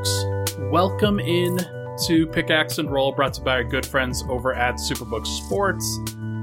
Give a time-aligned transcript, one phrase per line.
[0.00, 0.24] Folks,
[0.72, 1.58] welcome in
[2.06, 5.98] to Pickaxe and Roll, brought to you by our good friends over at Superbook Sports.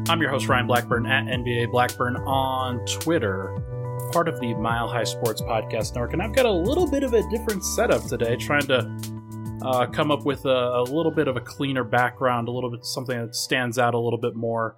[0.07, 3.57] I'm your host, Ryan Blackburn, at NBA Blackburn on Twitter,
[4.13, 6.13] part of the Mile High Sports Podcast Network.
[6.13, 8.87] And I've got a little bit of a different setup today, trying to
[9.63, 12.85] uh, come up with a, a, little bit of a cleaner background, a little bit
[12.85, 14.77] something that stands out a little bit more.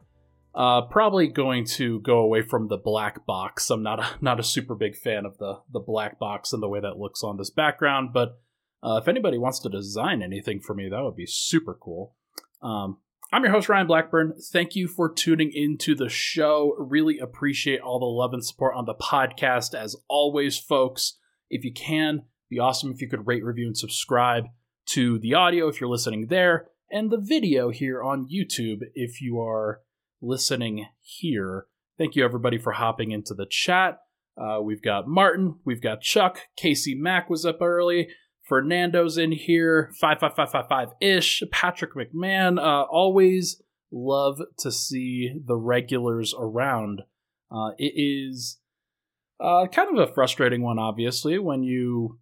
[0.56, 3.70] Uh, probably going to go away from the black box.
[3.70, 6.70] I'm not a, not a super big fan of the the black box and the
[6.70, 8.40] way that looks on this background, but
[8.84, 12.16] uh, if anybody wants to design anything for me, that would be super cool.
[12.62, 12.98] Um,
[13.32, 14.34] I'm your host, Ryan Blackburn.
[14.52, 16.76] Thank you for tuning into the show.
[16.80, 19.76] Really appreciate all the love and support on the podcast.
[19.76, 21.18] As always, folks,
[21.50, 24.46] if you can, be awesome if you could rate, review, and subscribe
[24.88, 29.40] to the audio if you're listening there, and the video here on YouTube if you
[29.40, 29.82] are
[30.22, 31.68] listening here.
[32.00, 34.00] Thank you, everybody, for hopping into the chat.
[34.36, 38.08] Uh, we've got Martin, we've got Chuck, Casey Mack was up early.
[38.50, 41.44] Fernando's in here, 55555 ish.
[41.52, 43.62] Patrick McMahon, uh, always
[43.92, 47.04] love to see the regulars around.
[47.52, 48.60] Uh, it is
[49.40, 52.20] uh, kind of a frustrating one, obviously, when you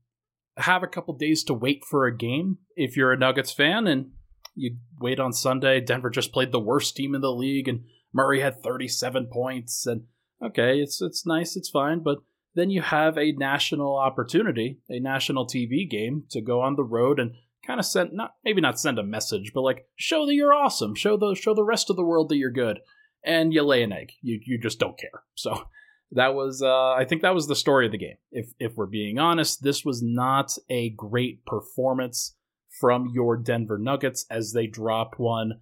[0.58, 4.12] have a couple days to wait for a game if you're a Nuggets fan and
[4.56, 5.80] you wait on Sunday.
[5.80, 7.84] Denver just played the worst team in the league and
[8.14, 9.86] Murray had 37 points.
[9.86, 10.04] And
[10.44, 12.20] okay, it's, it's nice, it's fine, but
[12.58, 17.20] then you have a national opportunity, a national TV game to go on the road
[17.20, 17.34] and
[17.66, 20.96] kind of send not maybe not send a message, but like show that you're awesome,
[20.96, 22.80] show the show the rest of the world that you're good,
[23.24, 24.12] and you lay an egg.
[24.22, 25.24] You you just don't care.
[25.36, 25.66] So
[26.14, 28.18] that was uh, I think that was the story of the game.
[28.32, 32.36] If if we're being honest, this was not a great performance
[32.80, 35.62] from your Denver Nuggets as they dropped one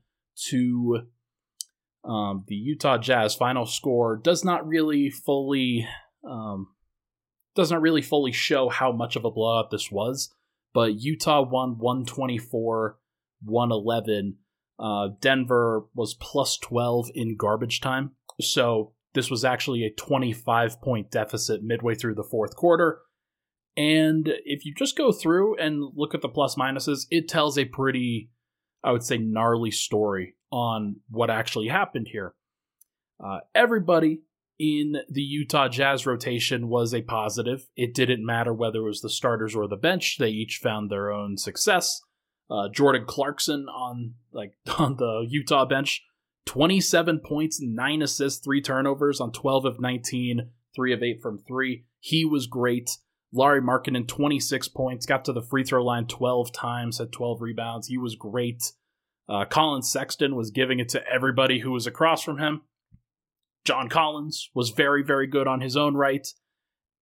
[0.49, 1.07] to
[2.05, 3.35] um, the Utah Jazz.
[3.35, 5.87] Final score does not really fully
[6.23, 6.67] um,
[7.55, 10.33] doesn't really fully show how much of a blowout this was,
[10.73, 12.97] but Utah won 124
[13.43, 14.37] 111.
[14.77, 18.11] Uh, Denver was plus 12 in garbage time.
[18.41, 22.99] So this was actually a 25 point deficit midway through the fourth quarter.
[23.77, 27.65] And if you just go through and look at the plus minuses, it tells a
[27.65, 28.29] pretty,
[28.83, 32.33] I would say, gnarly story on what actually happened here.
[33.23, 34.21] Uh, everybody
[34.57, 37.67] in the Utah Jazz rotation was a positive.
[37.75, 41.11] It didn't matter whether it was the starters or the bench; they each found their
[41.11, 42.01] own success.
[42.49, 46.03] Uh, Jordan Clarkson on like on the Utah bench,
[46.45, 51.85] 27 points, nine assists, three turnovers on 12 of 19, three of eight from three.
[51.99, 52.89] He was great.
[53.33, 57.87] Lauri Markkanen, 26 points, got to the free throw line 12 times, had 12 rebounds.
[57.87, 58.71] He was great.
[59.27, 62.61] Uh, Collin Sexton was giving it to everybody who was across from him.
[63.65, 66.27] John Collins was very, very good on his own right.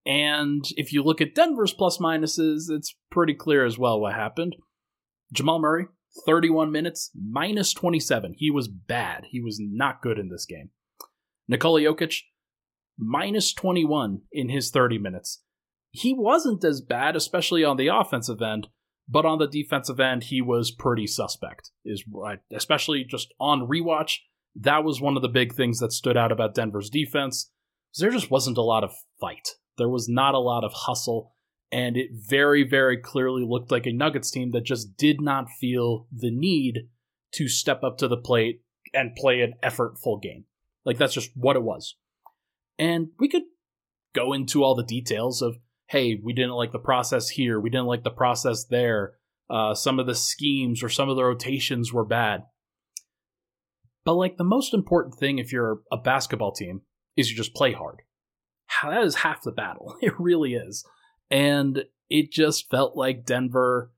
[0.05, 4.55] And if you look at Denver's plus minuses, it's pretty clear as well what happened.
[5.31, 5.87] Jamal Murray,
[6.25, 8.35] 31 minutes, minus 27.
[8.37, 9.25] He was bad.
[9.29, 10.69] He was not good in this game.
[11.47, 12.21] Nikola Jokic,
[12.97, 15.41] minus 21 in his 30 minutes.
[15.91, 18.67] He wasn't as bad, especially on the offensive end,
[19.07, 21.71] but on the defensive end, he was pretty suspect.
[21.85, 22.03] Is
[22.51, 24.19] especially just on rewatch
[24.55, 27.51] that was one of the big things that stood out about Denver's defense.
[27.97, 29.49] There just wasn't a lot of fight.
[29.77, 31.33] There was not a lot of hustle,
[31.71, 36.07] and it very, very clearly looked like a Nuggets team that just did not feel
[36.11, 36.89] the need
[37.33, 38.61] to step up to the plate
[38.93, 40.45] and play an effortful game.
[40.85, 41.95] Like that's just what it was.
[42.77, 43.43] And we could
[44.13, 47.87] go into all the details of, hey, we didn't like the process here, we didn't
[47.87, 49.13] like the process there.
[49.49, 52.43] Uh, some of the schemes or some of the rotations were bad.
[54.05, 56.81] But like the most important thing if you're a basketball team
[57.15, 58.01] is you just play hard.
[58.83, 59.97] That is half the battle.
[60.01, 60.85] It really is.
[61.29, 63.91] And it just felt like Denver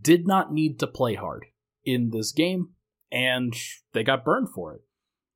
[0.00, 1.46] did not need to play hard
[1.84, 2.70] in this game,
[3.10, 3.54] and
[3.92, 4.82] they got burned for it.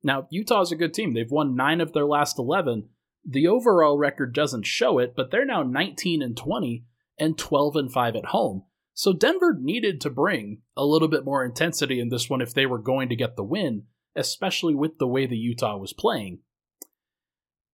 [0.03, 1.13] Now, Utah's a good team.
[1.13, 2.89] They've won nine of their last 11.
[3.27, 6.85] The overall record doesn't show it, but they're now 19 and 20
[7.19, 8.63] and 12 and 5 at home.
[8.97, 12.65] So Denver needed to bring a little bit more intensity in this one if they
[12.65, 13.83] were going to get the win,
[14.15, 16.39] especially with the way the Utah was playing.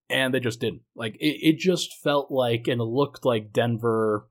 [0.09, 0.81] And they just didn't.
[0.97, 4.27] Like it, it just felt like and looked like Denver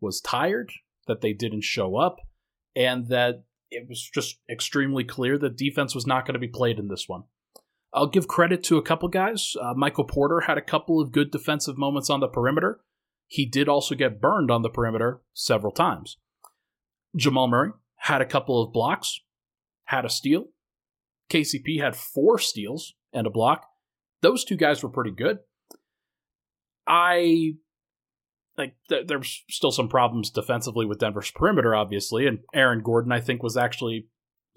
[0.00, 0.72] was tired,
[1.06, 2.16] that they didn't show up,
[2.74, 6.80] and that it was just extremely clear that defense was not going to be played
[6.80, 7.22] in this one.
[7.92, 9.52] I'll give credit to a couple guys.
[9.62, 12.80] Uh, Michael Porter had a couple of good defensive moments on the perimeter.
[13.26, 16.18] He did also get burned on the perimeter several times.
[17.16, 19.20] Jamal Murray had a couple of blocks,
[19.84, 20.46] had a steal.
[21.30, 23.66] KCP had four steals and a block.
[24.20, 25.38] Those two guys were pretty good.
[26.86, 27.54] I
[28.56, 33.20] like th- there's still some problems defensively with Denver's perimeter, obviously, and Aaron Gordon I
[33.20, 34.08] think was actually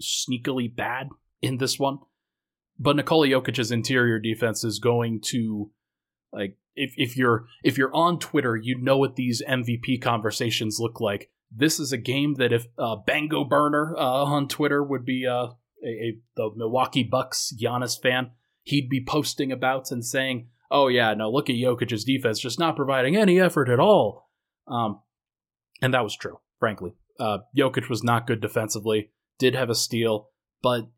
[0.02, 1.08] sneakily bad
[1.42, 1.98] in this one.
[2.78, 5.70] But Nikola Jokic's interior defense is going to
[6.32, 11.00] like if if you're if you're on Twitter, you know what these MVP conversations look
[11.00, 11.30] like.
[11.50, 15.48] This is a game that if uh, Bango Burner uh, on Twitter would be uh,
[15.84, 18.32] a, a the Milwaukee Bucks Giannis fan,
[18.62, 22.76] he'd be posting about and saying, "Oh yeah, no, look at Jokic's defense, just not
[22.76, 24.28] providing any effort at all."
[24.66, 25.00] Um,
[25.80, 26.94] and that was true, frankly.
[27.18, 29.10] Uh, Jokic was not good defensively.
[29.38, 30.30] Did have a steal,
[30.62, 30.88] but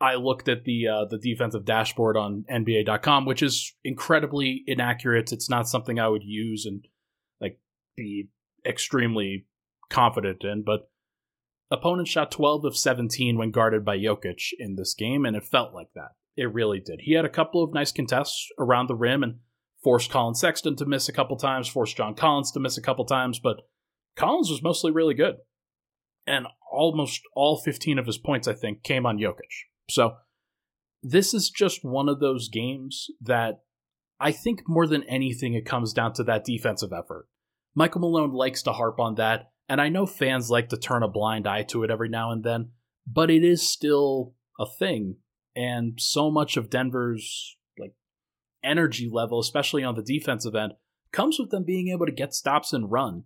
[0.00, 5.32] I looked at the uh, the defensive dashboard on NBA.com, which is incredibly inaccurate.
[5.32, 6.86] It's not something I would use and
[7.40, 7.60] like
[7.96, 8.28] be
[8.64, 9.46] extremely
[9.90, 10.62] confident in.
[10.64, 10.90] But
[11.70, 15.74] opponents shot 12 of 17 when guarded by Jokic in this game, and it felt
[15.74, 16.12] like that.
[16.36, 17.00] It really did.
[17.02, 19.40] He had a couple of nice contests around the rim and
[19.82, 23.04] forced Collin Sexton to miss a couple times, forced John Collins to miss a couple
[23.04, 23.62] times, but
[24.16, 25.36] Collins was mostly really good.
[26.26, 29.69] And almost all 15 of his points, I think, came on Jokic.
[29.90, 30.16] So
[31.02, 33.60] this is just one of those games that
[34.18, 37.26] I think more than anything, it comes down to that defensive effort.
[37.74, 41.08] Michael Malone likes to harp on that, and I know fans like to turn a
[41.08, 42.70] blind eye to it every now and then,
[43.06, 45.16] but it is still a thing.
[45.56, 47.94] And so much of Denver's like
[48.62, 50.72] energy level, especially on the defensive end,
[51.12, 53.24] comes with them being able to get stops and run.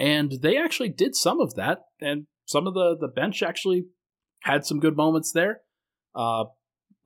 [0.00, 3.84] And they actually did some of that, and some of the, the bench actually
[4.40, 5.60] had some good moments there.
[6.14, 6.44] Uh,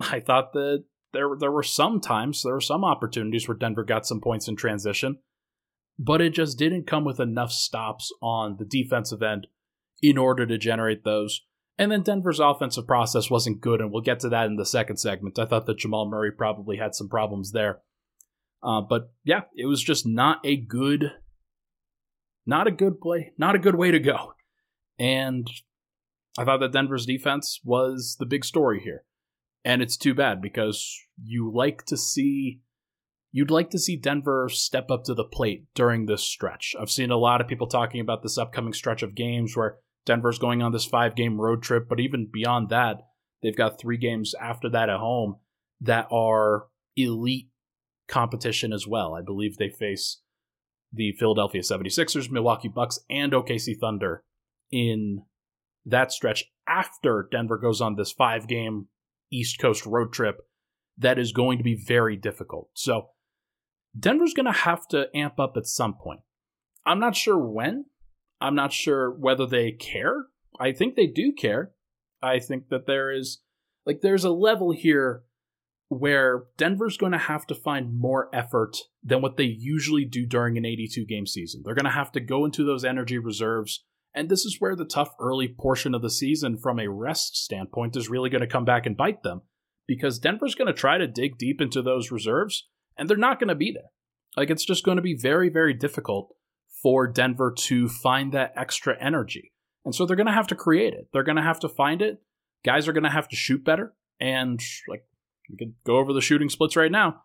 [0.00, 4.06] I thought that there there were some times there were some opportunities where Denver got
[4.06, 5.18] some points in transition,
[5.98, 9.46] but it just didn't come with enough stops on the defensive end
[10.02, 11.42] in order to generate those.
[11.78, 14.96] And then Denver's offensive process wasn't good, and we'll get to that in the second
[14.96, 15.38] segment.
[15.38, 17.80] I thought that Jamal Murray probably had some problems there.
[18.62, 21.12] Uh, but yeah, it was just not a good,
[22.46, 24.32] not a good play, not a good way to go.
[24.98, 25.46] And
[26.38, 29.04] I thought that Denver's defense was the big story here.
[29.64, 32.60] And it's too bad because you like to see
[33.32, 36.74] you'd like to see Denver step up to the plate during this stretch.
[36.80, 40.38] I've seen a lot of people talking about this upcoming stretch of games where Denver's
[40.38, 43.02] going on this five game road trip, but even beyond that,
[43.42, 45.36] they've got three games after that at home
[45.82, 47.50] that are elite
[48.08, 49.14] competition as well.
[49.14, 50.22] I believe they face
[50.92, 54.22] the Philadelphia 76ers, Milwaukee Bucks, and OKC Thunder
[54.70, 55.24] in
[55.86, 58.88] that stretch after Denver goes on this five game
[59.30, 60.40] East Coast road trip
[60.98, 62.68] that is going to be very difficult.
[62.74, 63.10] So
[63.98, 66.20] Denver's going to have to amp up at some point.
[66.84, 67.86] I'm not sure when.
[68.40, 70.26] I'm not sure whether they care.
[70.60, 71.72] I think they do care.
[72.22, 73.42] I think that there is
[73.84, 75.22] like there's a level here
[75.88, 80.58] where Denver's going to have to find more effort than what they usually do during
[80.58, 81.62] an 82 game season.
[81.64, 83.84] They're going to have to go into those energy reserves
[84.16, 87.96] and this is where the tough early portion of the season, from a rest standpoint,
[87.96, 89.42] is really going to come back and bite them
[89.86, 92.66] because Denver's going to try to dig deep into those reserves
[92.96, 93.90] and they're not going to be there.
[94.36, 96.34] Like, it's just going to be very, very difficult
[96.82, 99.52] for Denver to find that extra energy.
[99.84, 101.08] And so they're going to have to create it.
[101.12, 102.22] They're going to have to find it.
[102.64, 103.94] Guys are going to have to shoot better.
[104.18, 105.04] And, like,
[105.48, 107.22] we could go over the shooting splits right now.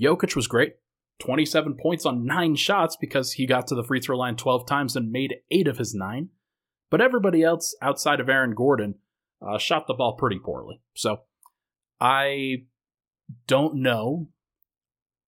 [0.00, 0.74] Jokic was great.
[1.22, 4.96] 27 points on nine shots because he got to the free throw line 12 times
[4.96, 6.30] and made eight of his nine.
[6.90, 8.96] But everybody else outside of Aaron Gordon
[9.40, 10.80] uh, shot the ball pretty poorly.
[10.96, 11.22] So
[12.00, 12.64] I
[13.46, 14.28] don't know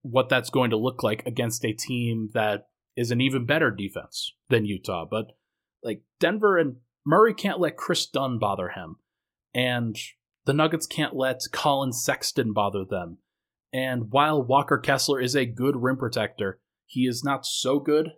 [0.02, 4.34] what that's going to look like against a team that is an even better defense
[4.48, 5.06] than Utah.
[5.08, 5.26] But
[5.82, 8.96] like Denver and Murray can't let Kris Dunn bother him.
[9.54, 9.96] And
[10.44, 13.18] the Nuggets can't let Collin Sexton bother them.
[13.74, 18.12] And while Walker Kessler is a good rim protector, he is not so good,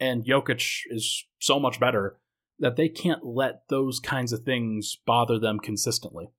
[0.00, 2.18] and Jokic is so much better
[2.58, 6.32] that they can't let those kinds of things bother them consistently.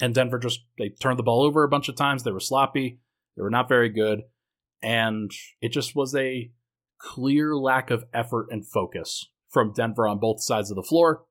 [0.00, 2.22] And Denver just they turned the ball over a bunch of times.
[2.22, 3.00] They were sloppy.
[3.36, 4.20] They were not very good,
[4.80, 6.52] and it just was a
[7.00, 11.24] clear lack of effort and focus from Denver on both sides of the floor.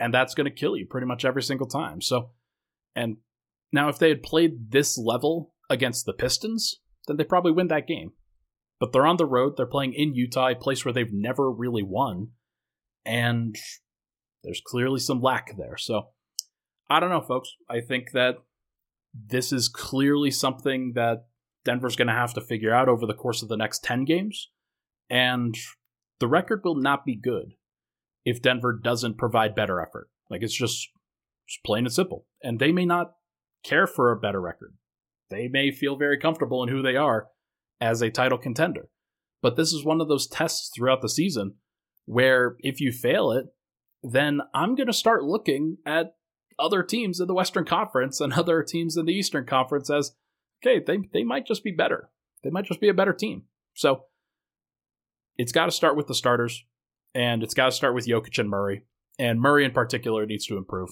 [0.00, 2.00] And that's going to kill you pretty much every single time.
[2.00, 2.30] So,
[2.96, 3.18] and
[3.70, 7.86] now if they had played this level against the Pistons, then they probably win that
[7.86, 8.12] game.
[8.80, 11.82] But they're on the road, they're playing in Utah, a place where they've never really
[11.82, 12.28] won,
[13.04, 13.56] and
[14.44, 15.76] there's clearly some lack there.
[15.76, 16.10] So
[16.88, 17.50] I don't know, folks.
[17.68, 18.36] I think that
[19.14, 21.26] this is clearly something that
[21.64, 24.50] Denver's going to have to figure out over the course of the next 10 games.
[25.10, 25.56] And
[26.20, 27.54] the record will not be good
[28.24, 30.08] if Denver doesn't provide better effort.
[30.30, 30.88] Like it's just,
[31.46, 32.26] just plain and simple.
[32.42, 33.14] And they may not
[33.64, 34.74] care for a better record
[35.30, 37.28] they may feel very comfortable in who they are
[37.80, 38.88] as a title contender.
[39.42, 41.54] But this is one of those tests throughout the season
[42.06, 43.46] where if you fail it,
[44.02, 46.14] then I'm going to start looking at
[46.58, 50.12] other teams in the Western Conference and other teams in the Eastern Conference as,
[50.62, 52.10] okay, they, they might just be better.
[52.42, 53.44] They might just be a better team.
[53.74, 54.04] So
[55.36, 56.64] it's got to start with the starters,
[57.14, 58.82] and it's got to start with Jokic and Murray.
[59.18, 60.90] And Murray in particular needs to improve.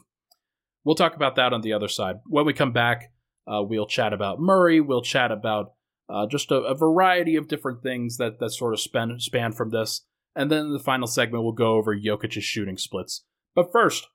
[0.84, 2.16] We'll talk about that on the other side.
[2.26, 3.10] When we come back,
[3.46, 4.80] uh, we'll chat about Murray.
[4.80, 5.72] We'll chat about
[6.08, 9.70] uh, just a, a, variety of different things that, that sort of span, span from
[9.70, 10.02] this.
[10.34, 13.24] And then the final segment, we'll go over Jokic's shooting splits.
[13.54, 14.06] But first,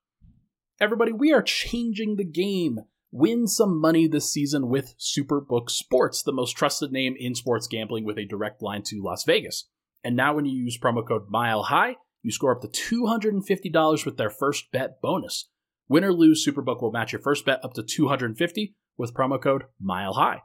[0.80, 2.80] everybody, we are changing the game.
[3.12, 8.06] Win some money this season with Superbook Sports, the most trusted name in sports gambling
[8.06, 9.68] with a direct line to Las Vegas.
[10.04, 14.18] And now, when you use promo code Mile High, you score up to $250 with
[14.18, 15.50] their first bet bonus.
[15.90, 19.64] Win or lose, Superbook will match your first bet up to 250 with promo code
[19.80, 20.42] Mile High.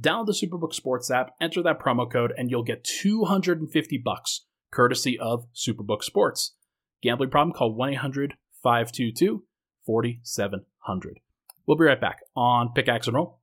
[0.00, 5.18] Download the Superbook Sports app, enter that promo code, and you'll get 250 bucks, courtesy
[5.18, 6.54] of Superbook Sports.
[7.02, 7.54] Gambling problem?
[7.54, 9.44] Call 1 800 522
[9.84, 11.20] 4700.
[11.66, 13.40] We'll be right back on Pickaxe and Roll.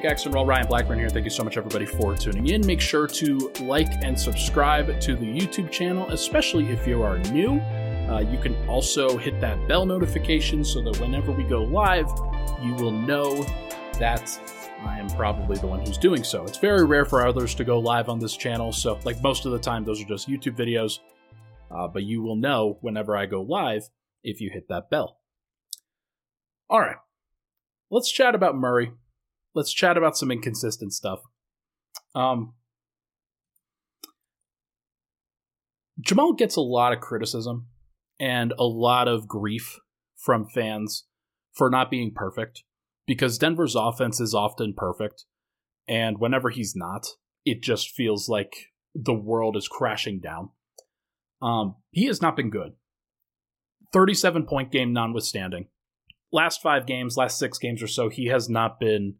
[0.00, 0.46] Pickaxe and Roll.
[0.46, 1.10] Ryan Blackburn here.
[1.10, 2.66] Thank you so much, everybody, for tuning in.
[2.66, 7.60] Make sure to like and subscribe to the YouTube channel, especially if you are new.
[8.08, 12.08] Uh, you can also hit that bell notification so that whenever we go live,
[12.62, 13.42] you will know
[13.98, 14.40] that
[14.86, 16.44] I am probably the one who's doing so.
[16.44, 19.52] It's very rare for others to go live on this channel, so like most of
[19.52, 21.00] the time, those are just YouTube videos.
[21.70, 23.90] Uh, but you will know whenever I go live
[24.24, 25.18] if you hit that bell.
[26.70, 26.96] All right,
[27.90, 28.92] let's chat about Murray
[29.54, 31.20] let's chat about some inconsistent stuff.
[32.14, 32.54] Um,
[36.00, 37.66] Jamal gets a lot of criticism
[38.18, 39.78] and a lot of grief
[40.16, 41.04] from fans
[41.52, 42.62] for not being perfect
[43.06, 45.24] because Denver's offense is often perfect.
[45.88, 47.06] And whenever he's not,
[47.44, 48.54] it just feels like
[48.94, 50.50] the world is crashing down.
[51.42, 52.72] Um, he has not been good.
[53.92, 55.68] 37 point game notwithstanding.
[56.32, 59.16] Last five games, last six games or so, he has not been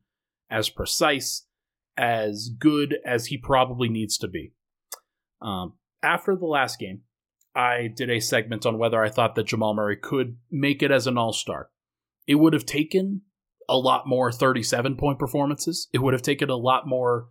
[0.50, 1.46] as precise,
[1.96, 4.52] as good as he probably needs to be.
[5.40, 7.02] Um, after the last game,
[7.54, 11.06] I did a segment on whether I thought that Jamal Murray could make it as
[11.06, 11.70] an all star.
[12.26, 13.22] It would have taken
[13.68, 15.88] a lot more 37 point performances.
[15.92, 17.28] It would have taken a lot more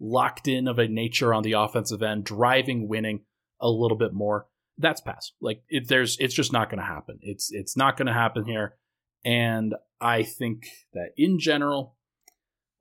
[0.00, 3.20] locked in of a nature on the offensive end, driving, winning
[3.60, 4.46] a little bit more.
[4.78, 5.34] That's past.
[5.40, 7.18] Like it, there's, it's just not going to happen.
[7.22, 8.76] It's it's not going to happen here.
[9.24, 10.64] And I think
[10.94, 11.96] that in general,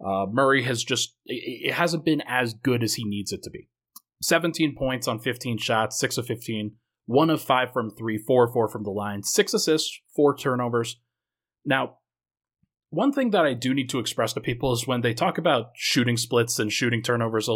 [0.06, 3.68] uh, Murray has just, it hasn't been as good as he needs it to be.
[4.24, 6.74] 17 points on 15 shots, 6 of 15,
[7.06, 11.00] 1 of 5 from 3, 4 of 4 from the line, 6 assists, 4 turnovers.
[11.66, 11.98] Now,
[12.90, 15.72] one thing that I do need to express to people is when they talk about
[15.76, 17.50] shooting splits and shooting turnovers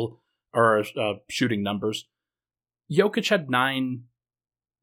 [0.54, 2.08] or uh, shooting numbers,
[2.92, 4.04] Jokic had 9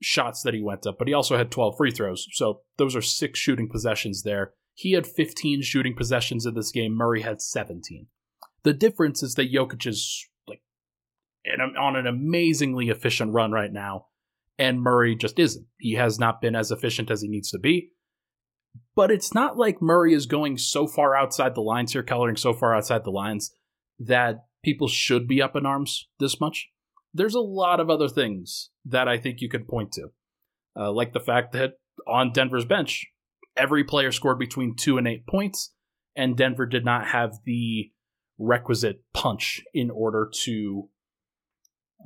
[0.02, 2.26] shots that he went up, but he also had 12 free throws.
[2.32, 4.52] So those are 6 shooting possessions there.
[4.74, 6.94] He had 15 shooting possessions in this game.
[6.94, 8.06] Murray had 17.
[8.62, 10.62] The difference is that Jokic is like
[11.78, 14.06] on an amazingly efficient run right now,
[14.58, 15.66] and Murray just isn't.
[15.78, 17.90] He has not been as efficient as he needs to be.
[18.94, 22.52] But it's not like Murray is going so far outside the lines here, coloring so
[22.52, 23.54] far outside the lines
[23.98, 26.68] that people should be up in arms this much.
[27.12, 30.08] There's a lot of other things that I think you could point to,
[30.76, 31.74] uh, like the fact that
[32.06, 33.06] on Denver's bench,
[33.56, 35.72] every player scored between two and eight points,
[36.16, 37.90] and Denver did not have the
[38.38, 40.88] requisite punch in order to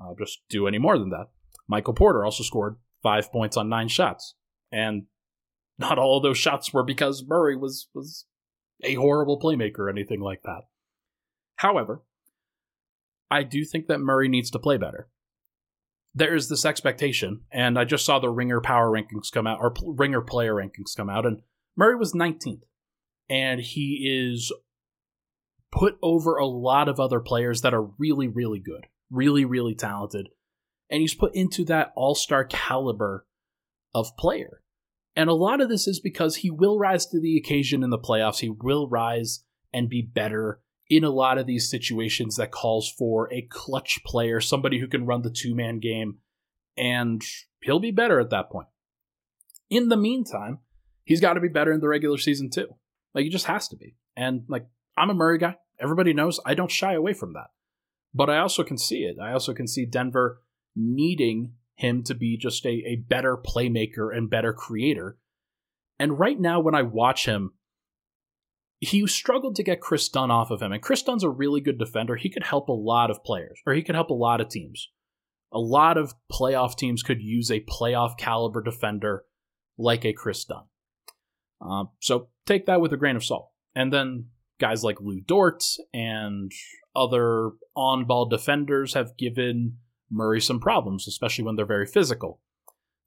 [0.01, 1.27] uh, just do any more than that.
[1.69, 4.35] Michael Porter also scored five points on nine shots,
[4.71, 5.05] and
[5.79, 8.27] not all of those shots were because Murray was was
[8.83, 10.63] a horrible playmaker or anything like that.
[11.57, 12.03] However,
[13.31, 15.09] I do think that Murray needs to play better
[16.17, 19.75] there is this expectation, and I just saw the Ringer Power rankings come out, or
[19.85, 21.43] Ringer Player rankings come out, and
[21.77, 22.63] Murray was 19th,
[23.29, 24.51] and he is
[25.71, 30.31] put over a lot of other players that are really, really good, really, really talented,
[30.91, 33.27] and he's put into that all star caliber
[33.95, 34.63] of player.
[35.15, 37.99] And a lot of this is because he will rise to the occasion in the
[37.99, 38.41] playoffs.
[38.41, 43.33] He will rise and be better in a lot of these situations that calls for
[43.33, 46.19] a clutch player, somebody who can run the two man game,
[46.77, 47.23] and
[47.63, 48.69] he'll be better at that point.
[49.69, 50.61] In the meantime,
[51.05, 52.69] he's got to be better in the regular season too.
[53.15, 53.97] Like he just has to be.
[54.17, 54.67] And like
[54.97, 55.57] I'm a Murray guy.
[55.81, 57.49] Everybody knows I don't shy away from that.
[58.15, 59.17] But I also can see it.
[59.21, 60.41] I also can see Denver
[60.75, 65.19] needing him to be just a, a better playmaker and better creator.
[65.99, 67.53] And right now, when I watch him,
[68.81, 70.73] he struggled to get Kris Dunn off of him.
[70.73, 72.17] And Kris Dunn's a really good defender.
[72.17, 74.91] He could help a lot of players, or he could help a lot of teams.
[75.53, 79.25] A lot of playoff teams could use a playoff caliber defender
[79.79, 80.65] like a Kris Dunn.
[81.61, 83.51] Uh, so take that with a grain of salt.
[83.75, 84.27] And then
[84.59, 85.63] guys like Lu Dort
[85.95, 86.53] and
[86.95, 89.79] other on ball defenders have given
[90.11, 92.41] Murray some problems, especially when they're very physical.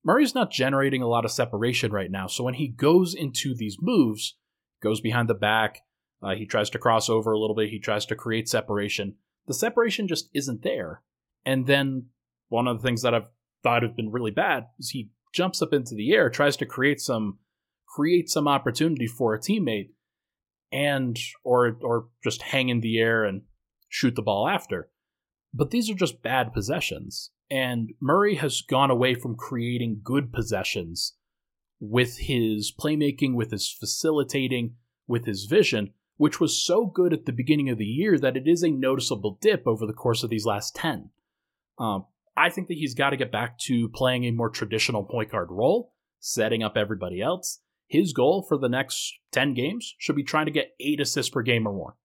[0.04, 3.78] Murray's not generating a lot of separation right now, so when he goes into these
[3.82, 4.36] moves,
[4.82, 5.82] goes behind the back,
[6.22, 9.16] uh, he tries to cross over a little bit, he tries to create separation.
[9.48, 11.02] The separation just isn't there.
[11.46, 12.08] And then
[12.50, 13.30] one of the things that I've
[13.64, 17.00] thought have been really bad is he jumps up into the air, tries to create
[17.00, 17.40] some
[17.88, 19.90] create some opportunity for a teammate,
[20.72, 23.44] and or or just hang in the air and
[23.88, 24.90] shoot the ball after.
[25.54, 27.32] But these are just bad possessions.
[27.50, 31.16] And Murray has gone away from creating good possessions
[31.80, 34.76] with his playmaking, with his facilitating,
[35.08, 38.48] with his vision, which was so good at the beginning of the year that it
[38.48, 41.10] is a noticeable dip over the course of these last 10.
[41.78, 42.06] Um,
[42.36, 45.48] I think that he's got to get back to playing a more traditional point guard
[45.50, 47.62] role, setting up everybody else.
[47.88, 51.42] His goal for the next 10 games should be trying to get eight assists per
[51.42, 51.96] game or more,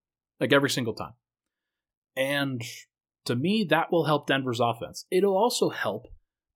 [0.41, 1.13] like every single time.
[2.17, 2.63] And
[3.25, 5.07] to me, that will help Denver's offense.
[5.11, 6.07] It'll also help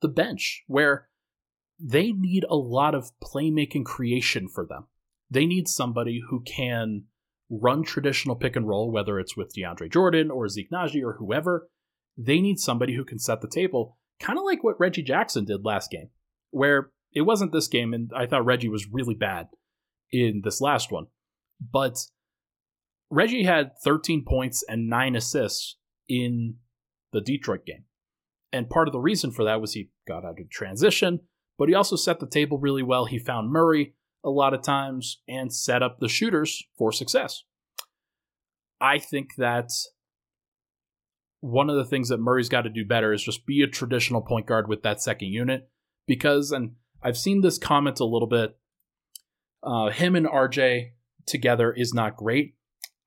[0.00, 1.07] the bench, where
[1.78, 4.86] they need a lot of playmaking creation for them.
[5.30, 7.04] They need somebody who can
[7.50, 11.68] run traditional pick and roll, whether it's with DeAndre Jordan or Zeke Nnaji or whoever.
[12.16, 15.64] They need somebody who can set the table, kind of like what Reggie Jackson did
[15.64, 16.10] last game,
[16.50, 19.48] where it wasn't this game, and I thought Reggie was really bad
[20.10, 21.06] in this last one.
[21.60, 21.98] But
[23.10, 25.76] Reggie had 13 points and 9 assists
[26.08, 26.56] in
[27.12, 27.84] the Detroit game.
[28.52, 31.20] And part of the reason for that was he got out of transition,
[31.58, 33.04] but he also set the table really well.
[33.04, 33.94] He found Murray
[34.24, 37.42] a lot of times and set up the shooters for success.
[38.80, 39.70] I think that
[41.40, 44.22] one of the things that Murray's got to do better is just be a traditional
[44.22, 45.68] point guard with that second unit
[46.06, 48.56] because, and I've seen this comment a little bit,
[49.62, 50.90] uh, him and RJ
[51.26, 52.54] together is not great.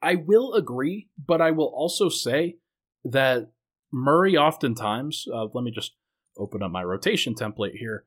[0.01, 2.57] I will agree, but I will also say
[3.03, 3.51] that
[3.91, 5.93] Murray oftentimes, uh, let me just
[6.37, 8.05] open up my rotation template here.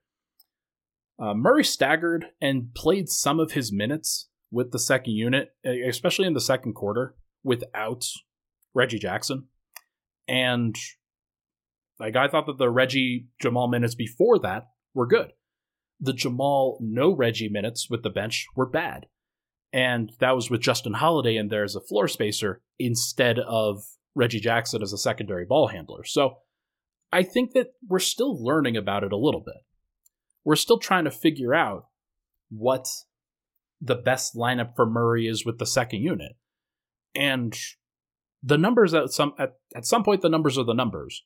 [1.19, 6.35] Uh, Murray staggered and played some of his minutes with the second unit, especially in
[6.35, 8.05] the second quarter, without
[8.75, 9.49] Reggie Jackson.
[10.27, 10.77] And
[12.01, 15.33] like I thought that the Reggie Jamal minutes before that were good.
[16.01, 19.07] The Jamal no Reggie minutes with the bench were bad.
[19.73, 23.83] And that was with Justin Holiday in there as a floor spacer instead of
[24.15, 26.05] Reggie Jackson as a secondary ball handler.
[26.05, 26.39] So
[27.13, 29.57] I think that we're still learning about it a little bit.
[30.45, 31.87] We're still trying to figure out
[32.51, 32.87] what
[33.81, 36.33] the best lineup for Murray is with the second unit.
[37.15, 37.57] And
[38.43, 41.25] the numbers at some at, at some point the numbers are the numbers.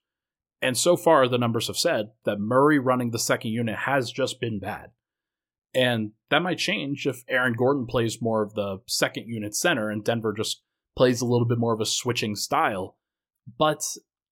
[0.61, 4.41] And so far the numbers have said that Murray running the second unit has just
[4.41, 4.91] been bad.
[5.75, 10.05] And that might change if Aaron Gordon plays more of the second unit center and
[10.05, 10.63] Denver just
[10.97, 12.97] plays a little bit more of a switching style.
[13.59, 13.83] But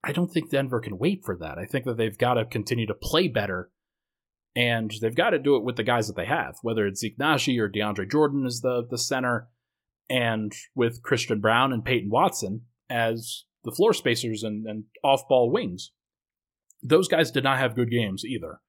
[0.03, 1.59] I don't think Denver can wait for that.
[1.59, 3.71] I think that they've got to continue to play better,
[4.57, 7.19] and they've got to do it with the guys that they have, whether it's Zeke
[7.19, 9.49] Nnaji or DeAndre Jordan as the, the center,
[10.09, 15.53] and with Christian Braun and Peyton Watson as the floor spacers and, and off ball
[15.53, 15.93] wings.
[16.83, 18.61] Those guys did not have good games either.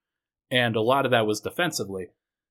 [0.51, 2.07] And a lot of that was defensively.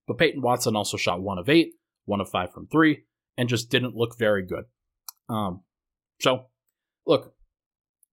[0.06, 1.72] But Peyton Watson also shot one of eight,
[2.04, 3.04] one of five from three,
[3.36, 4.64] and just didn't look very good.
[5.28, 5.62] Um,
[6.20, 6.46] so,
[7.06, 7.34] look,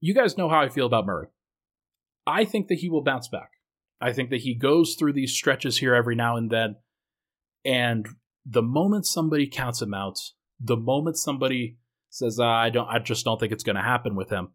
[0.01, 1.27] you guys know how I feel about Murray.
[2.25, 3.51] I think that he will bounce back.
[4.03, 6.75] I think that he goes through these stretches here every now and then,
[7.63, 8.05] and
[8.45, 10.19] the moment somebody counts him out,
[10.59, 11.77] the moment somebody
[12.09, 14.49] says, uh, "I don't, I just don't think it's going to happen with him,"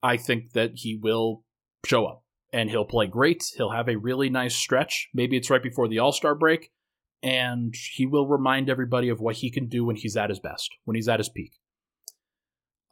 [0.00, 1.44] I think that he will
[1.84, 2.22] show up
[2.52, 3.42] and he'll play great.
[3.56, 5.08] He'll have a really nice stretch.
[5.12, 6.70] Maybe it's right before the All Star break,
[7.20, 10.70] and he will remind everybody of what he can do when he's at his best,
[10.84, 11.54] when he's at his peak.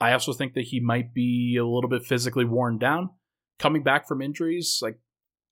[0.01, 3.11] I also think that he might be a little bit physically worn down.
[3.61, 4.99] Coming back from injuries, like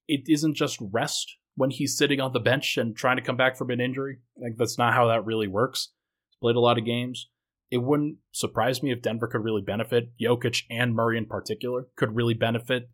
[0.08, 3.56] it isn't just rest when he's sitting on the bench and trying to come back
[3.56, 4.18] from an injury.
[4.40, 5.90] Like that's not how that really works.
[6.30, 7.28] He's played a lot of games.
[7.70, 10.12] It wouldn't surprise me if Denver could really benefit.
[10.18, 12.88] Jokic and Murray in particular could really benefit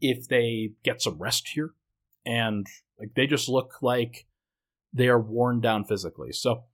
[0.00, 1.74] if they get some rest here.
[2.26, 2.66] And
[2.98, 4.26] like they just look like
[4.92, 6.32] they are worn down physically.
[6.32, 6.64] So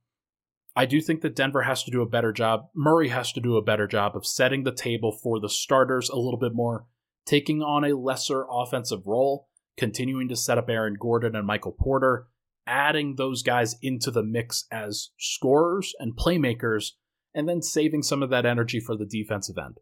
[0.75, 2.67] I do think that Denver has to do a better job.
[2.75, 6.17] Murray has to do a better job of setting the table for the starters a
[6.17, 6.85] little bit more,
[7.25, 12.27] taking on a lesser offensive role, continuing to set up Aaron Gordon and Michael Porter,
[12.67, 16.91] adding those guys into the mix as scorers and playmakers,
[17.33, 19.77] and then saving some of that energy for the defensive end.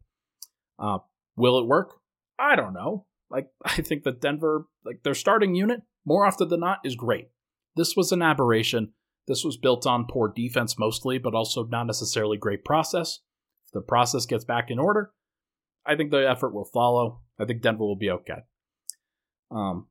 [0.79, 0.99] Uh,
[1.35, 1.99] will it work?
[2.39, 3.05] I don't know.
[3.29, 7.29] Like I think that Denver, like their starting unit, more often than not, is great.
[7.75, 8.93] This was an aberration.
[9.27, 13.19] This was built on poor defense mostly, but also not necessarily great process.
[13.65, 15.11] If the process gets back in order,
[15.85, 17.21] I think the effort will follow.
[17.39, 18.43] I think Denver will be okay.
[19.53, 19.87] Um,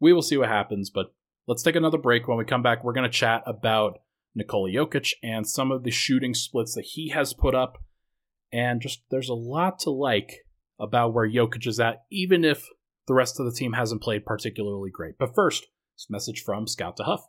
[0.00, 1.12] we will see what happens, but
[1.46, 2.26] let's take another break.
[2.26, 4.00] When we come back, we're going to chat about
[4.34, 7.78] Nikola Jokic and some of the shooting splits that he has put up.
[8.52, 10.44] And just there's a lot to like
[10.78, 12.66] about where Jokic is at, even if
[13.06, 15.16] the rest of the team hasn't played particularly great.
[15.18, 17.26] But first, this message from Scout to Huff.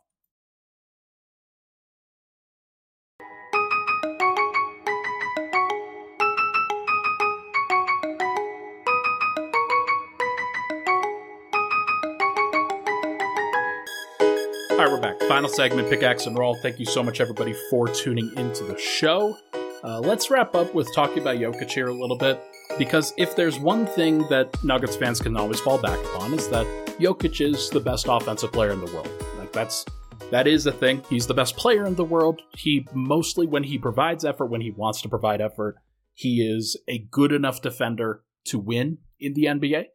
[15.02, 15.20] Back.
[15.22, 16.54] Final segment, pickaxe and roll.
[16.54, 19.36] Thank you so much, everybody, for tuning into the show.
[19.82, 22.40] Uh, let's wrap up with talking about Jokic here a little bit,
[22.78, 26.66] because if there's one thing that Nuggets fans can always fall back upon is that
[27.00, 29.10] Jokic is the best offensive player in the world.
[29.38, 29.84] Like that's
[30.30, 31.02] that is a thing.
[31.10, 32.40] He's the best player in the world.
[32.56, 35.76] He mostly, when he provides effort, when he wants to provide effort,
[36.14, 39.86] he is a good enough defender to win in the NBA.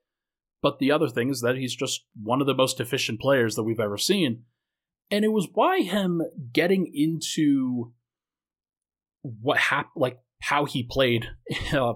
[0.62, 3.63] But the other thing is that he's just one of the most efficient players that
[3.63, 4.43] we've ever seen
[5.10, 6.22] and it was why him
[6.54, 7.93] getting into
[9.22, 11.28] what happened, like how he played
[11.74, 11.93] uh,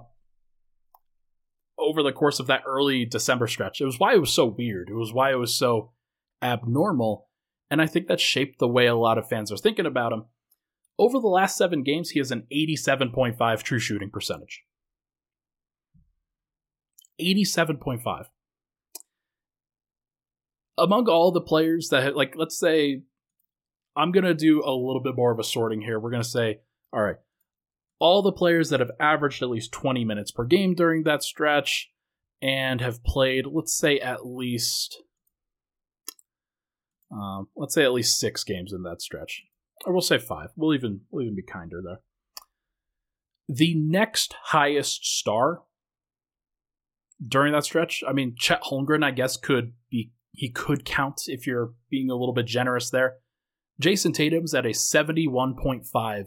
[1.78, 3.82] over the course of that early December stretch.
[3.82, 4.90] It was why it was so weird.
[4.90, 5.92] It was why it was so
[6.42, 7.28] abnormal,
[7.70, 10.26] and I think that shaped the way a lot of fans are thinking about him.
[10.98, 14.64] Over the last seven games, he has an 87.5 true shooting percentage.
[17.20, 18.26] 87.5
[20.82, 23.04] among all the players that have, like let's say
[23.96, 26.00] I'm going to do a little bit more of a sorting here.
[26.00, 26.60] We're going to say
[26.92, 27.18] all right,
[28.00, 31.92] all the players that have averaged at least 20 minutes per game during that stretch
[32.42, 35.04] and have played let's say at least
[37.12, 39.44] um, let's say at least 6 games in that stretch.
[39.86, 40.50] Or we'll say 5.
[40.56, 42.00] We'll even we'll even be kinder there.
[43.48, 45.64] The next highest star
[47.26, 51.46] during that stretch, I mean, Chet Holmgren, I guess, could be he could count if
[51.46, 53.16] you're being a little bit generous there.
[53.82, 56.26] Jayson Tatum's at a 71.5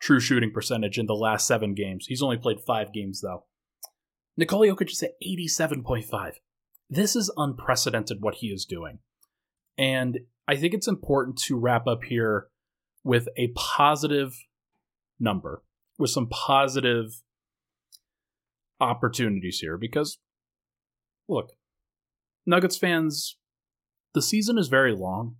[0.00, 2.06] true shooting percentage in the last seven games.
[2.06, 3.44] He's only played five games, though.
[4.36, 6.32] Nikola Jokic is at 87.5.
[6.90, 8.98] This is unprecedented what he is doing.
[9.78, 12.48] And I think it's important to wrap up here
[13.04, 14.34] with a positive
[15.18, 15.62] number,
[15.98, 17.22] with some positive
[18.80, 20.18] opportunities here, because
[21.28, 21.52] look,
[22.46, 23.36] Nuggets fans,
[24.14, 25.36] the season is very long,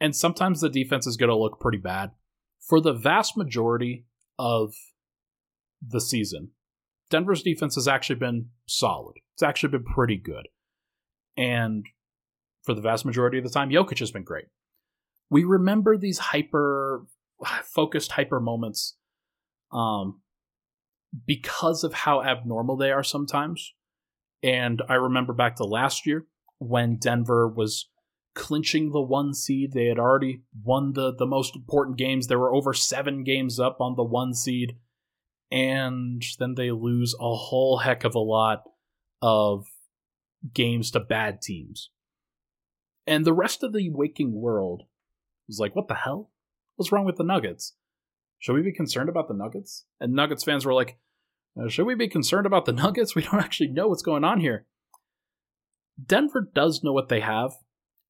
[0.00, 2.10] and sometimes the defense is going to look pretty bad.
[2.60, 4.06] For the vast majority
[4.38, 4.74] of
[5.86, 6.50] the season,
[7.10, 9.16] Denver's defense has actually been solid.
[9.34, 10.48] It's actually been pretty good.
[11.36, 11.86] And
[12.62, 14.46] for the vast majority of the time, Jokic has been great.
[15.30, 17.06] We remember these hyper
[17.64, 18.96] focused hyper moments
[19.72, 20.22] um,
[21.26, 23.74] because of how abnormal they are sometimes.
[24.44, 26.26] And I remember back to last year
[26.58, 27.88] when Denver was
[28.34, 29.72] clinching the one seed.
[29.72, 32.26] They had already won the, the most important games.
[32.26, 34.76] There were over seven games up on the one seed.
[35.50, 38.64] And then they lose a whole heck of a lot
[39.22, 39.66] of
[40.52, 41.90] games to bad teams.
[43.06, 44.82] And the rest of the waking world
[45.46, 46.30] was like, what the hell?
[46.76, 47.74] What's wrong with the Nuggets?
[48.40, 49.86] Should we be concerned about the Nuggets?
[50.00, 50.98] And Nuggets fans were like,
[51.60, 53.14] uh, should we be concerned about the Nuggets?
[53.14, 54.66] We don't actually know what's going on here.
[56.04, 57.52] Denver does know what they have,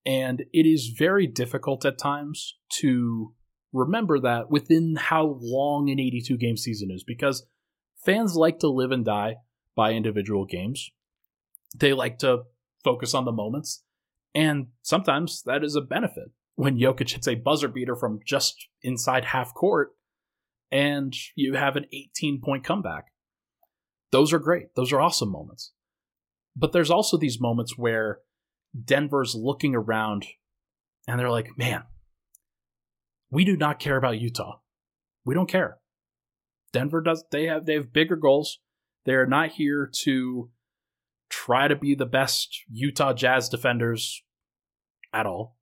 [0.07, 3.35] and it is very difficult at times to
[3.73, 7.47] remember that within how long an 82 game season is because
[8.05, 9.37] fans like to live and die
[9.77, 10.91] by individual games.
[11.77, 12.45] They like to
[12.85, 13.83] focus on the moments,
[14.35, 16.31] and sometimes that is a benefit.
[16.57, 19.91] When Jokic hits a buzzer beater from just inside half court,
[20.71, 23.07] and you have an 18 point comeback
[24.15, 24.77] those are great.
[24.77, 25.73] Those are awesome moments.
[26.55, 28.21] But there's also these moments where
[28.85, 30.25] Denver's looking around
[31.09, 31.83] and they're like, man,
[33.29, 34.61] we do not care about Utah.
[35.25, 35.79] We don't care.
[36.73, 38.61] Denver does they have they have bigger goals.
[39.05, 40.49] They're not here to
[41.29, 44.23] try to be the best Utah Jazz defenders
[45.13, 45.57] at all.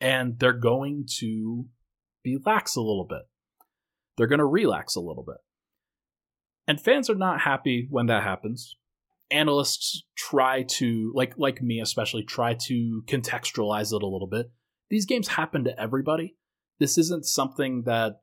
[0.00, 1.66] And they're going to
[2.24, 3.22] be lax a little bit.
[4.16, 5.43] They're going to relax a little bit.
[6.66, 8.76] And fans are not happy when that happens.
[9.30, 14.50] Analysts try to like like me especially try to contextualize it a little bit.
[14.90, 16.36] These games happen to everybody.
[16.78, 18.20] This isn't something that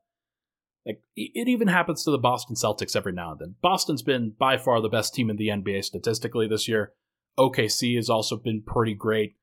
[0.86, 3.54] like it even happens to the Boston Celtics every now and then.
[3.62, 6.92] Boston's been by far the best team in the NBA statistically this year.
[7.38, 9.36] OKC has also been pretty great.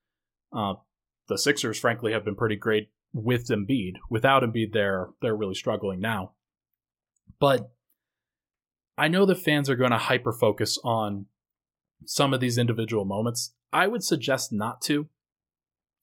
[0.54, 0.76] Uh,
[1.28, 3.94] the Sixers, frankly, have been pretty great with Embiid.
[4.10, 6.34] Without Embiid, they're they're really struggling now.
[7.40, 7.72] But
[9.00, 11.28] I know the fans are going to hyper focus on
[12.06, 13.54] some of these individual moments.
[13.72, 15.08] I would suggest not to.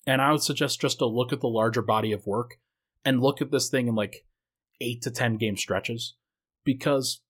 [0.06, 2.58] And I would suggest just to look at the larger body of work
[3.04, 4.24] and look at this thing in like
[4.80, 6.14] eight to 10 game stretches.
[6.64, 7.20] Because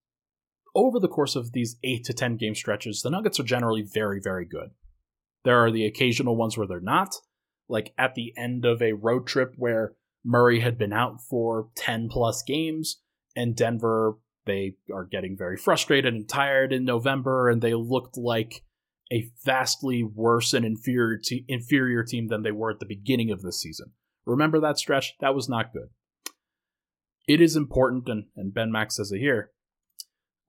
[0.73, 4.21] over the course of these eight to 10 game stretches, the Nuggets are generally very,
[4.23, 4.71] very good.
[5.45, 7.17] There are the occasional ones where they're not,
[7.69, 12.09] like at the end of a road trip where Murray had been out for 10
[12.09, 13.01] plus games
[13.35, 18.63] and Denver they are getting very frustrated and tired in November and they looked like
[19.13, 23.43] a vastly worse and inferior te- inferior team than they were at the beginning of
[23.43, 23.93] the season.
[24.25, 25.15] Remember that stretch?
[25.21, 25.89] That was not good.
[27.29, 29.51] It is important, and, and Ben Max says it here.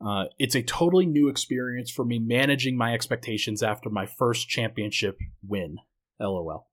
[0.06, 5.18] Uh, it's a totally new experience for me managing my expectations after my first championship
[5.48, 5.78] win.
[6.20, 6.68] LOL.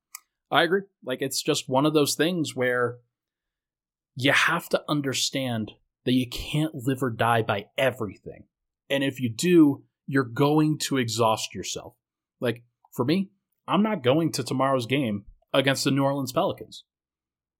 [0.50, 0.82] I agree.
[1.02, 2.98] Like, it's just one of those things where
[4.14, 5.72] you have to understand
[6.04, 8.44] that you can't live or die by everything.
[8.90, 11.96] And if you do, you're going to exhaust yourself.
[12.40, 12.62] Like,
[12.92, 13.30] for me,
[13.66, 16.84] I'm not going to tomorrow's game against the New Orleans Pelicans.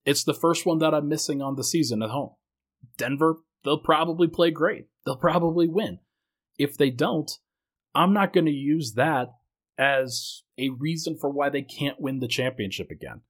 [0.04, 2.30] It's the first one that I'm missing on the season at home.
[2.98, 4.86] Denver, they'll probably play great.
[5.06, 6.00] They'll probably win.
[6.58, 7.30] If they don't,
[7.94, 9.28] I'm not going to use that
[9.78, 13.22] as a reason for why they can't win the championship again.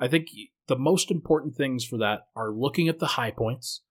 [0.00, 0.28] I think
[0.66, 3.82] the most important things for that are looking at the high points,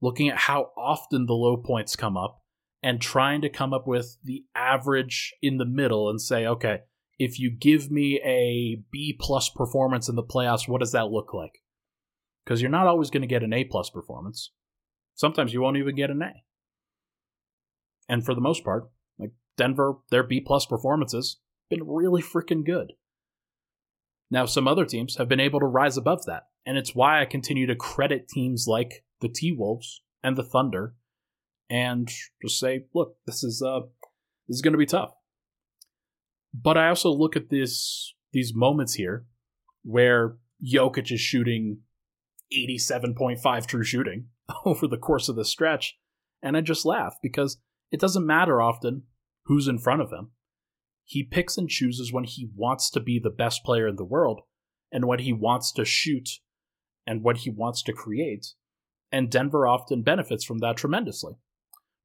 [0.00, 2.42] looking at how often the low points come up,
[2.82, 6.80] and trying to come up with the average in the middle and say, okay,
[7.18, 11.34] if you give me a B plus performance in the playoffs, what does that look
[11.34, 11.60] like?
[12.44, 14.52] Because you're not always going to get an A plus performance.
[15.14, 16.32] Sometimes you won't even get an A.
[18.08, 22.94] And for the most part, like Denver, their B plus performances been really freaking good.
[24.30, 27.26] Now, some other teams have been able to rise above that, and it's why I
[27.26, 30.94] continue to credit teams like the T Wolves and the Thunder,
[31.68, 32.10] and
[32.42, 33.80] just say, look, this is uh,
[34.48, 35.12] this is going to be tough.
[36.52, 39.26] But I also look at this these moments here
[39.82, 41.78] where Jokic is shooting
[42.52, 44.26] 87.5 true shooting
[44.64, 45.96] over the course of the stretch,
[46.42, 47.58] and I just laugh because
[47.90, 49.04] it doesn't matter often
[49.44, 50.30] who's in front of him.
[51.04, 54.42] He picks and chooses when he wants to be the best player in the world
[54.92, 56.28] and when he wants to shoot
[57.06, 58.54] and what he wants to create.
[59.12, 61.34] And Denver often benefits from that tremendously.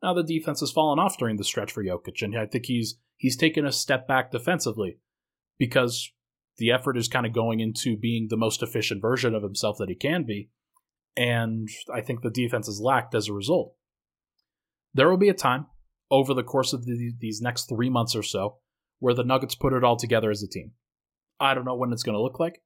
[0.01, 2.99] Now the defense has fallen off during the stretch for Jokic, and I think he's
[3.17, 4.99] he's taken a step back defensively
[5.57, 6.11] because
[6.57, 9.89] the effort is kind of going into being the most efficient version of himself that
[9.89, 10.49] he can be.
[11.17, 13.73] And I think the defense has lacked as a result.
[14.93, 15.67] There will be a time
[16.11, 18.57] over the course of the, these next three months or so
[18.99, 20.71] where the Nuggets put it all together as a team.
[21.39, 22.61] I don't know when it's going to look like,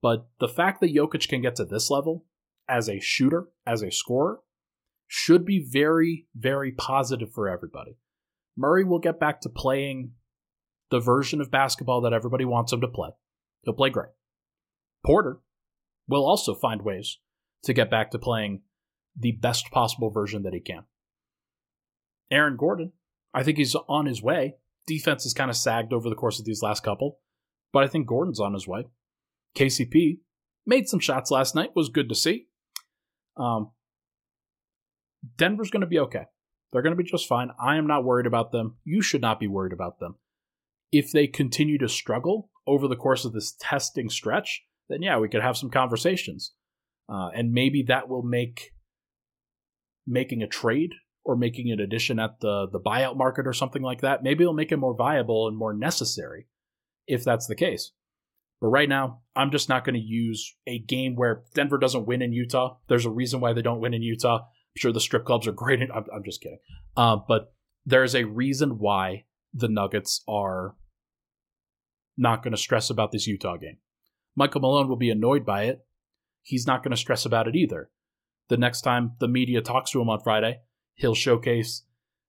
[0.00, 2.24] but the fact that Jokic can get to this level
[2.68, 4.40] as a shooter, as a scorer,
[5.06, 7.96] should be very, very positive for everybody.
[8.56, 10.12] Murray will get back to playing
[10.90, 13.10] the version of basketball that everybody wants him to play.
[13.62, 14.10] He'll play great.
[15.04, 15.40] Porter
[16.08, 17.18] will also find ways
[17.64, 18.62] to get back to playing
[19.18, 20.84] the best possible version that he can.
[22.30, 22.92] Aaron Gordon,
[23.32, 26.44] I think he's on his way defense has kind of sagged over the course of
[26.44, 27.18] these last couple,
[27.72, 28.86] but I think Gordon's on his way.
[29.56, 30.18] KCP
[30.66, 32.48] made some shots last night, was good to see.
[33.36, 33.70] Um,
[35.36, 36.24] Denver's going to be okay.
[36.72, 37.50] They're going to be just fine.
[37.60, 38.76] I am not worried about them.
[38.84, 40.16] You should not be worried about them.
[40.90, 45.28] If they continue to struggle over the course of this testing stretch, then yeah, we
[45.28, 46.52] could have some conversations.
[47.08, 48.72] Uh, and maybe that will make
[50.06, 50.90] making a trade
[51.24, 54.54] or making an addition at the the buyout market or something like that, maybe it'll
[54.54, 56.46] make it more viable and more necessary
[57.06, 57.92] if that's the case.
[58.60, 62.22] But right now, I'm just not going to use a game where Denver doesn't win
[62.22, 62.76] in Utah.
[62.88, 64.38] There's a reason why they don't win in Utah.
[64.38, 65.82] I'm sure the strip clubs are great.
[65.82, 66.60] In, I'm, I'm just kidding.
[66.96, 67.52] Uh, but
[67.84, 70.76] there's a reason why the Nuggets are
[72.16, 73.78] not going to stress about this Utah game.
[74.36, 75.84] Michael Malone will be annoyed by it.
[76.42, 77.90] He's not going to stress about it either.
[78.48, 80.60] The next time the media talks to him on Friday,
[80.94, 81.82] he'll showcase,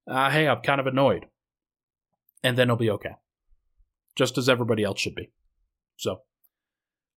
[0.08, 1.26] uh, hey, I'm kind of annoyed.
[2.44, 3.16] And then he'll be okay.
[4.16, 5.32] Just as everybody else should be.
[5.98, 6.22] So,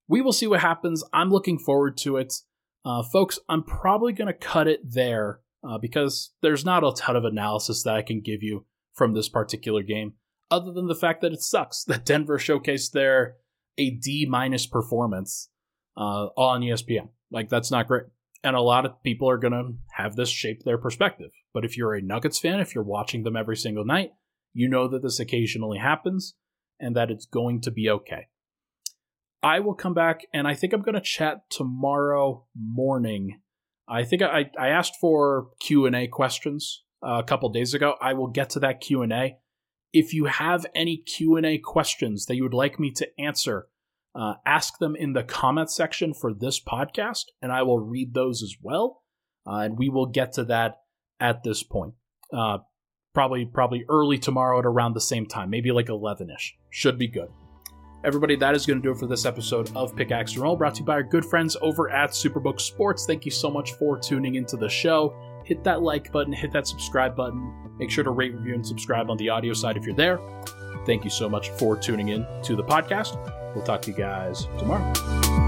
[0.08, 1.04] we will see what happens.
[1.12, 2.32] I'm looking forward to it.
[2.84, 7.16] Uh, folks, I'm probably going to cut it there uh, because there's not a ton
[7.16, 8.64] of analysis that I can give you
[8.94, 10.14] from this particular game,
[10.50, 13.36] other than the fact that it sucks that Denver showcased their
[13.76, 15.50] a D minus performance
[15.96, 17.08] uh, on ESPN.
[17.30, 18.04] Like that's not great,
[18.42, 21.30] and a lot of people are gonna have this shape their perspective.
[21.52, 24.12] But if you're a Nuggets fan, if you're watching them every single night,
[24.52, 26.34] you know that this occasionally happens,
[26.80, 28.26] and that it's going to be okay.
[29.42, 33.40] I will come back, and I think I'm going to chat tomorrow morning.
[33.88, 37.94] I think I, I asked for Q and A questions uh, a couple days ago.
[38.00, 39.36] I will get to that Q and A.
[39.92, 43.68] If you have any Q and A questions that you would like me to answer,
[44.14, 48.42] uh, ask them in the comment section for this podcast, and I will read those
[48.42, 49.02] as well.
[49.46, 50.80] Uh, and we will get to that
[51.20, 51.94] at this point.
[52.32, 52.58] Uh,
[53.14, 56.56] probably probably early tomorrow at around the same time, maybe like 11 ish.
[56.70, 57.28] Should be good.
[58.04, 60.76] Everybody, that is going to do it for this episode of Pickaxe and Roll, brought
[60.76, 63.06] to you by our good friends over at Superbook Sports.
[63.06, 65.16] Thank you so much for tuning into the show.
[65.44, 67.52] Hit that like button, hit that subscribe button.
[67.76, 70.20] Make sure to rate, review, and subscribe on the audio side if you're there.
[70.86, 73.16] Thank you so much for tuning in to the podcast.
[73.54, 75.47] We'll talk to you guys tomorrow.